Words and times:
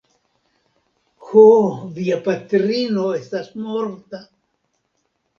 Ho, 1.25 1.43
via 1.97 2.17
patrino 2.27 3.03
estas 3.19 3.51
morta. 3.67 4.23